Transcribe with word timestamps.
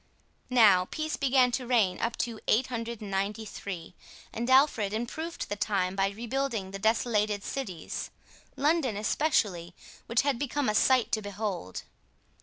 Now 0.49 0.85
peace 0.85 1.15
began 1.15 1.51
to 1.51 1.67
reign 1.67 1.99
up 1.99 2.17
to 2.25 2.39
893, 2.47 3.93
and 4.33 4.49
Alfred 4.49 4.93
improved 4.95 5.47
the 5.47 5.55
time 5.55 5.95
by 5.95 6.09
rebuilding 6.09 6.71
the 6.71 6.79
desolated 6.79 7.43
cities, 7.43 8.09
London 8.57 8.97
especially, 8.97 9.75
which 10.07 10.23
had 10.23 10.39
become 10.39 10.69
a 10.69 10.73
sight 10.73 11.11
to 11.11 11.21
behold. 11.21 11.83